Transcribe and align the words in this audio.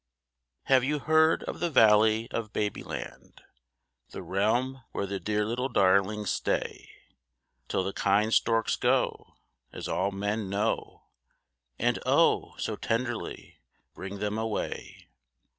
Have 0.63 0.83
you 0.83 0.97
heard 0.97 1.43
of 1.43 1.59
the 1.59 1.69
Valley 1.69 2.27
of 2.31 2.51
Babyland, 2.51 3.43
The 4.09 4.23
realm 4.23 4.83
where 4.93 5.05
the 5.05 5.19
dear 5.19 5.45
little 5.45 5.69
darlings 5.69 6.31
stay, 6.31 6.89
Till 7.67 7.83
the 7.83 7.93
kind 7.93 8.33
storks 8.33 8.75
go, 8.75 9.35
as 9.71 9.87
all 9.87 10.09
men 10.09 10.49
know, 10.49 11.03
And, 11.77 11.99
oh, 12.03 12.55
so 12.57 12.75
tenderly 12.75 13.59
bring 13.93 14.17
them 14.17 14.39
away? 14.39 15.07